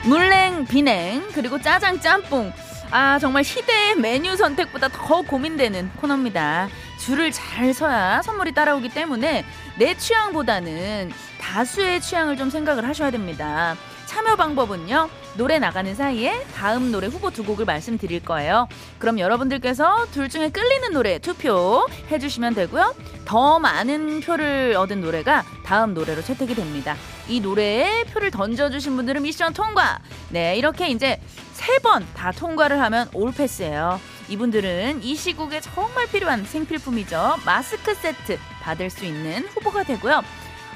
물냉, 0.06 0.66
비냉, 0.66 1.24
그리고 1.34 1.62
짜장, 1.62 2.00
짬뽕. 2.00 2.52
아, 2.92 3.20
정말 3.20 3.44
시대의 3.44 3.96
메뉴 3.96 4.36
선택보다 4.36 4.88
더 4.88 5.22
고민되는 5.22 5.92
코너입니다. 5.98 6.70
줄을 6.98 7.32
잘 7.32 7.74
서야 7.74 8.22
선물이 8.24 8.54
따라오기 8.54 8.90
때문에 8.90 9.46
내 9.78 9.96
취향보다는 9.96 11.12
다수의 11.54 12.00
취향을 12.00 12.38
좀 12.38 12.52
생각을 12.52 12.88
하셔야 12.88 13.10
됩니다. 13.10 13.76
참여 14.06 14.36
방법은요. 14.36 15.10
노래 15.36 15.58
나가는 15.58 15.94
사이에 15.96 16.46
다음 16.56 16.92
노래 16.92 17.08
후보 17.08 17.32
두 17.32 17.44
곡을 17.44 17.66
말씀드릴 17.66 18.24
거예요. 18.24 18.68
그럼 19.00 19.18
여러분들께서 19.20 20.06
둘 20.12 20.30
중에 20.30 20.50
끌리는 20.50 20.92
노래 20.94 21.18
투표 21.18 21.88
해주시면 22.12 22.54
되고요. 22.54 22.94
더 23.26 23.58
많은 23.60 24.22
표를 24.22 24.76
얻은 24.78 25.02
노래가 25.02 25.44
다음 25.66 25.94
노래로 25.96 26.22
채택이 26.22 26.54
됩니다. 26.54 26.96
이 27.28 27.40
노래에 27.40 28.04
표를 28.06 28.30
던져주신 28.32 28.96
분들은 28.96 29.24
미션 29.24 29.54
통과! 29.54 30.00
네, 30.30 30.56
이렇게 30.56 30.90
이제 30.90 31.20
세 31.54 31.80
번 31.82 32.06
다 32.16 32.32
통과를 32.32 32.80
하면 32.82 33.10
올 33.14 33.32
패스예요. 33.32 34.00
이분들은 34.30 35.02
이 35.04 35.16
시국에 35.16 35.62
정말 35.62 36.08
필요한 36.08 36.46
생필품이죠. 36.46 37.38
마스크 37.46 37.94
세트 37.96 38.38
받을 38.62 38.90
수 38.90 39.04
있는 39.06 39.46
후보가 39.48 39.84
되고요. 39.84 40.22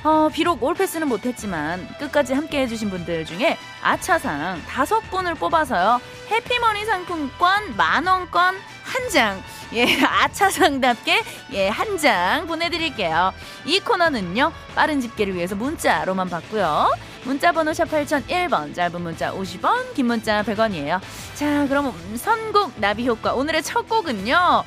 어, 0.03 0.29
비록 0.33 0.61
올패스는 0.61 1.07
못했지만 1.07 1.87
끝까지 1.97 2.33
함께 2.33 2.61
해주신 2.61 2.89
분들 2.89 3.25
중에 3.25 3.57
아차상 3.81 4.61
다섯 4.67 4.99
분을 5.09 5.35
뽑아서요. 5.35 6.01
해피머니 6.29 6.85
상품권 6.85 7.75
만원권 7.77 8.55
한 8.83 9.09
장. 9.09 9.41
예, 9.73 9.85
아차상답게 10.03 11.23
예, 11.53 11.69
한 11.69 11.97
장 11.97 12.45
보내드릴게요. 12.47 13.31
이 13.65 13.79
코너는요, 13.79 14.51
빠른 14.75 14.99
집계를 14.99 15.35
위해서 15.35 15.55
문자로만 15.55 16.29
받고요. 16.29 16.91
문자번호 17.23 17.73
샵 17.73 17.85
8001번, 17.85 18.75
짧은 18.75 19.01
문자 19.01 19.31
50원, 19.31 19.93
긴 19.93 20.07
문자 20.07 20.43
100원이에요. 20.43 20.99
자, 21.35 21.65
그럼 21.67 21.93
선곡 22.17 22.73
나비 22.81 23.07
효과. 23.07 23.33
오늘의 23.33 23.63
첫 23.63 23.87
곡은요. 23.87 24.63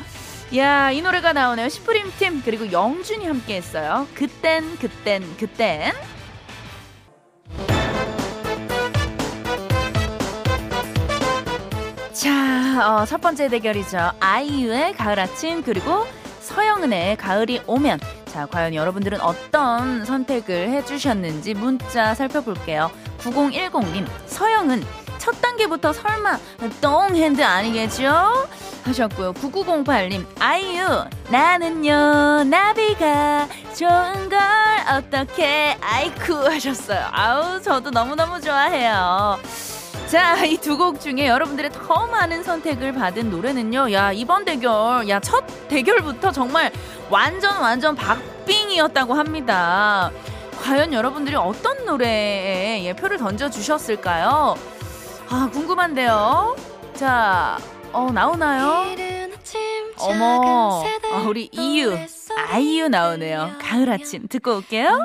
야, 0.55 0.93
이 0.93 1.03
노래가 1.03 1.33
나오네요. 1.33 1.69
시프림 1.69 2.13
팀 2.19 2.43
그리고 2.43 2.71
영준이 2.71 3.27
함께 3.27 3.57
했어요. 3.57 4.07
그땐 4.15 4.77
그땐 4.79 5.37
그땐. 5.37 5.93
자, 12.13 13.01
어, 13.01 13.05
첫 13.05 13.21
번째 13.21 13.49
대결이죠. 13.49 14.13
아이유의 14.21 14.95
가을 14.95 15.19
아침 15.19 15.63
그리고 15.63 16.07
서영은의 16.41 17.17
가을이 17.17 17.63
오면. 17.67 17.99
자, 18.27 18.47
과연 18.47 18.75
여러분들은 18.75 19.21
어떤 19.21 20.05
선택을 20.05 20.71
해주셨는지 20.71 21.55
문자 21.55 22.15
살펴볼게요. 22.15 22.91
9010님, 23.19 24.07
서영은 24.27 24.83
계부터 25.57 25.93
설마 25.93 26.39
똥핸드 26.81 27.43
아니겠죠? 27.43 28.47
하셨고요. 28.85 29.33
9908님, 29.35 30.25
아이유, 30.39 30.87
나는요, 31.29 32.45
나비가 32.45 33.49
좋은 33.77 34.29
걸 34.29 34.39
어떻게, 34.97 35.77
아이쿠 35.81 36.35
하셨어요. 36.35 37.07
아우, 37.11 37.61
저도 37.61 37.91
너무너무 37.91 38.41
좋아해요. 38.41 39.39
자, 40.07 40.45
이 40.45 40.57
두 40.59 40.77
곡 40.79 41.01
중에 41.01 41.27
여러분들의 41.27 41.73
더 41.73 42.07
많은 42.07 42.45
선택을 42.45 42.93
받은 42.93 43.29
노래는요. 43.29 43.93
야, 43.93 44.13
이번 44.13 44.45
대결, 44.45 45.09
야, 45.09 45.19
첫 45.19 45.45
대결부터 45.67 46.31
정말 46.31 46.71
완전 47.11 47.61
완전 47.61 47.97
박빙이었다고 47.97 49.15
합니다. 49.15 50.13
과연 50.63 50.93
여러분들이 50.93 51.35
어떤 51.35 51.85
노래에 51.85 52.85
예, 52.85 52.93
표를 52.95 53.19
던져주셨을까요? 53.19 54.55
아, 55.29 55.49
궁금한데요. 55.53 56.57
자, 56.95 57.59
어, 57.93 58.11
나오나요? 58.13 58.85
어머, 59.99 60.85
아, 61.13 61.19
우리 61.29 61.49
이유, 61.53 61.97
아이유 62.49 62.89
나오네요. 62.89 63.51
가을 63.61 63.91
아침 63.91 64.29
듣고 64.29 64.57
올게요. 64.57 65.01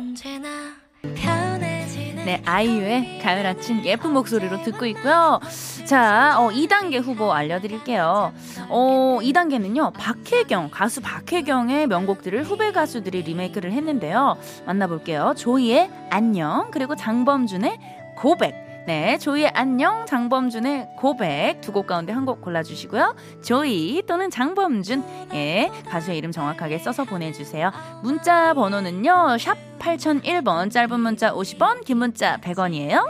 네, 2.25 2.41
아이유의 2.45 3.19
가을 3.23 3.45
아침 3.47 3.83
예쁜 3.83 4.13
목소리로 4.13 4.61
듣고 4.63 4.85
있고요. 4.87 5.39
자, 5.85 6.35
어, 6.39 6.49
2단계 6.51 7.01
후보 7.01 7.33
알려드릴게요. 7.33 8.31
어, 8.69 9.17
2단계는요, 9.21 9.93
박혜경, 9.93 10.69
가수 10.71 11.01
박혜경의 11.01 11.87
명곡들을 11.87 12.43
후배 12.43 12.71
가수들이 12.71 13.23
리메이크를 13.23 13.71
했는데요. 13.71 14.37
만나볼게요. 14.65 15.33
조이의 15.35 15.89
안녕, 16.11 16.69
그리고 16.71 16.95
장범준의 16.95 17.79
고백. 18.17 18.70
네, 18.91 19.17
조이의 19.17 19.51
안녕, 19.53 20.05
장범준의 20.05 20.89
고백 20.97 21.61
두 21.61 21.71
곡 21.71 21.87
가운데 21.87 22.11
한 22.11 22.25
곡 22.25 22.41
골라주시고요. 22.41 23.15
조이 23.41 24.03
또는 24.05 24.29
장범준, 24.29 25.29
예, 25.33 25.71
가수의 25.87 26.17
이름 26.17 26.33
정확하게 26.33 26.77
써서 26.77 27.05
보내주세요. 27.05 27.71
문자 28.03 28.53
번호는요, 28.53 29.37
샵 29.39 29.55
8001번, 29.79 30.69
짧은 30.71 30.99
문자 30.99 31.31
50원, 31.31 31.85
긴 31.85 31.99
문자 31.99 32.35
100원이에요. 32.41 33.07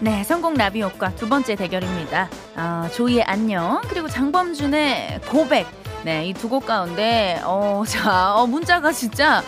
네, 0.00 0.24
성공 0.24 0.54
나비 0.54 0.82
효과 0.82 1.14
두 1.14 1.28
번째 1.28 1.54
대결입니다. 1.54 2.28
아, 2.56 2.88
조이의 2.94 3.22
안녕, 3.24 3.80
그리고 3.88 4.08
장범준의 4.08 5.22
고백. 5.28 5.66
네, 6.04 6.26
이 6.26 6.32
두 6.34 6.48
곡 6.48 6.66
가운데, 6.66 7.40
어, 7.44 7.84
자, 7.86 8.34
어, 8.34 8.46
문자가 8.46 8.90
진짜, 8.92 9.42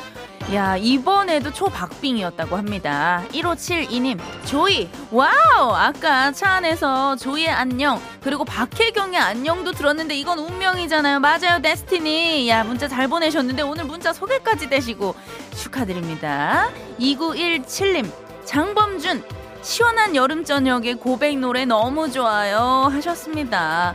야, 0.53 0.77
이번에도 0.77 1.51
초박빙이었다고 1.53 2.57
합니다. 2.57 3.23
1572님, 3.33 4.21
조이, 4.45 4.89
wow! 5.11 5.73
아까 5.73 6.31
차 6.33 6.51
안에서 6.53 7.17
조이의 7.17 7.49
안녕, 7.49 8.01
그리고 8.23 8.45
박혜경의 8.45 9.19
안녕도 9.19 9.73
들었는데 9.73 10.15
이건 10.15 10.39
운명이잖아요. 10.39 11.19
맞아요, 11.21 11.61
destiny. 11.63 12.49
야, 12.51 12.63
문자 12.63 12.87
잘 12.87 13.09
보내셨는데 13.09 13.63
오늘 13.63 13.85
문자 13.87 14.13
소개까지 14.13 14.69
되시고 14.69 15.15
축하드립니다. 15.57 16.69
2917님, 17.01 18.13
장범준, 18.45 19.25
시원한 19.63 20.15
여름 20.15 20.45
저녁에 20.45 20.93
고백 20.95 21.39
노래 21.39 21.65
너무 21.65 22.11
좋아요 22.13 22.91
하셨습니다. 22.93 23.95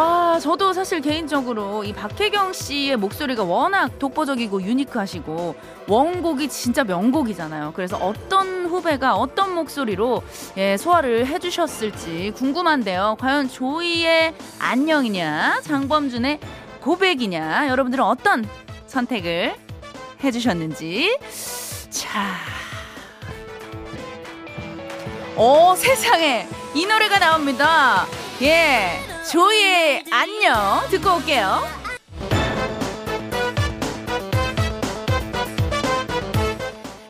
아, 0.00 0.38
저도 0.40 0.72
사실 0.74 1.00
개인적으로 1.00 1.82
이 1.82 1.92
박혜경 1.92 2.52
씨의 2.52 2.96
목소리가 2.98 3.42
워낙 3.42 3.98
독보적이고 3.98 4.62
유니크하시고 4.62 5.56
원곡이 5.88 6.48
진짜 6.48 6.84
명곡이잖아요. 6.84 7.72
그래서 7.74 7.96
어떤 7.96 8.66
후배가 8.66 9.16
어떤 9.16 9.56
목소리로 9.56 10.22
예, 10.56 10.76
소화를 10.76 11.26
해주셨을지 11.26 12.32
궁금한데요. 12.36 13.16
과연 13.18 13.48
조이의 13.48 14.34
안녕이냐, 14.60 15.62
장범준의 15.64 16.38
고백이냐, 16.80 17.66
여러분들은 17.68 18.04
어떤 18.04 18.46
선택을 18.86 19.56
해주셨는지. 20.22 21.18
자. 21.90 22.36
오, 25.36 25.74
세상에! 25.74 26.46
이 26.76 26.86
노래가 26.86 27.18
나옵니다. 27.18 28.06
예. 28.42 29.17
조이의 29.30 30.04
안녕 30.10 30.88
듣고 30.90 31.16
올게요. 31.16 31.60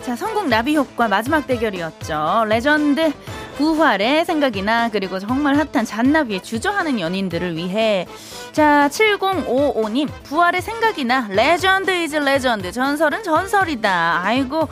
자, 0.03 0.17
성공 0.17 0.49
나비 0.49 0.75
효과 0.77 1.07
마지막 1.07 1.47
대결이었죠. 1.47 2.45
레전드 2.49 3.13
부활의 3.59 4.25
생각이나 4.25 4.89
그리고 4.89 5.19
정말 5.19 5.57
핫한 5.57 5.85
잔나비에 5.85 6.41
주저하는 6.43 7.01
연인들을 7.01 7.57
위해. 7.57 8.07
자 8.53 8.89
7055님 8.91 10.09
부활의 10.25 10.63
생각이나 10.63 11.27
legend 11.31 11.91
is 11.91 12.17
legend. 12.17 12.71
전설은 12.73 13.23
전설이다. 13.25 14.23
아이고 14.25 14.69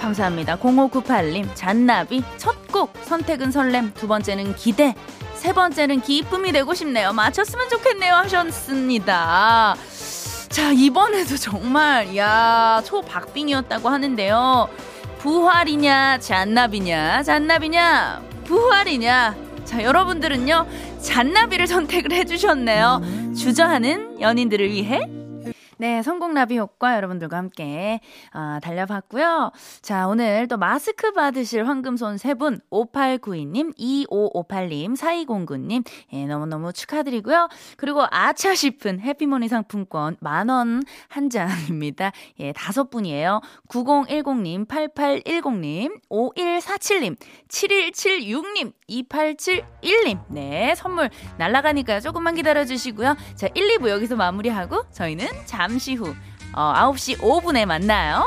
감사합니다. 0.00 0.56
0598님 0.58 1.48
잔나비 1.54 2.22
첫 2.38 2.68
곡 2.70 2.92
선택은 3.02 3.50
설렘. 3.50 3.92
두 3.94 4.06
번째는 4.06 4.54
기대 4.54 4.94
세 5.38 5.52
번째는 5.52 6.00
기쁨이 6.00 6.50
되고 6.50 6.74
싶네요. 6.74 7.12
맞췄으면 7.12 7.68
좋겠네요. 7.68 8.14
하셨습니다. 8.14 9.76
자, 10.48 10.72
이번에도 10.72 11.36
정말, 11.36 12.16
야, 12.16 12.82
초박빙이었다고 12.84 13.88
하는데요. 13.88 14.68
부활이냐, 15.18 16.18
잔나비냐, 16.18 17.22
잔나비냐, 17.22 18.22
부활이냐. 18.46 19.36
자, 19.64 19.82
여러분들은요, 19.82 20.66
잔나비를 21.02 21.66
선택을 21.68 22.12
해주셨네요. 22.12 23.02
주저하는 23.36 24.20
연인들을 24.20 24.68
위해 24.70 25.08
네, 25.80 26.02
성공 26.02 26.34
나비 26.34 26.58
효과 26.58 26.96
여러분들과 26.96 27.36
함께 27.36 28.00
어, 28.34 28.58
달려봤고요. 28.60 29.52
자, 29.80 30.08
오늘 30.08 30.48
또 30.48 30.56
마스크 30.56 31.12
받으실 31.12 31.68
황금손 31.68 32.18
세 32.18 32.34
분, 32.34 32.60
5892님, 32.70 33.78
2558님, 33.78 34.96
4209님, 34.96 35.84
예, 36.14 36.26
너무너무 36.26 36.72
축하드리고요. 36.72 37.48
그리고 37.76 38.04
아차 38.10 38.56
싶은 38.56 38.98
해피모니 38.98 39.46
상품권 39.46 40.16
만원 40.18 40.82
한 41.06 41.30
잔입니다. 41.30 42.10
예, 42.40 42.52
다섯 42.52 42.90
분이에요. 42.90 43.40
9010님, 43.68 44.66
8810님, 44.66 46.00
5147님, 46.10 47.16
7176님, 47.48 48.72
2871님. 48.88 50.18
네, 50.28 50.74
선물 50.74 51.10
날라가니까요. 51.36 52.00
조금만 52.00 52.34
기다려주시고요. 52.34 53.16
자, 53.36 53.48
1, 53.54 53.78
2부 53.78 53.88
여기서 53.90 54.16
마무리하고 54.16 54.90
저희는 54.90 55.26
잠 55.46 55.68
잠시 55.68 55.94
후 55.94 56.14
어, 56.54 56.72
9시 56.74 57.18
5분에 57.18 57.66
만나요. 57.66 58.26